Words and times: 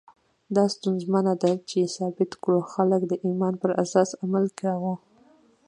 دا 0.55 0.63
ستونزمنه 0.75 1.33
ده 1.41 1.51
چې 1.69 1.91
ثابته 1.95 2.35
کړو 2.43 2.59
خلکو 2.71 3.05
د 3.11 3.13
ایمان 3.25 3.53
پر 3.61 3.71
اساس 3.83 4.09
عمل 4.23 4.45
کاوه. 4.59 4.93